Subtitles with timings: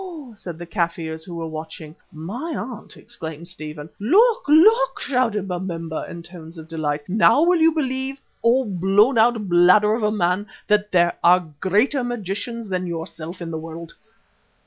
[0.35, 1.95] _"said the Kaffirs who were watching.
[2.11, 3.87] "My Aunt!" exclaimed Stephen.
[3.99, 7.01] "Look, look!" shouted Babemba in tones of delight.
[7.07, 12.03] "Now will you believe, O blown out bladder of a man, that there are greater
[12.03, 13.93] magicians than yourself in the world?"